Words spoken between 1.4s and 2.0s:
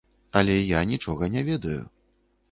ведаю.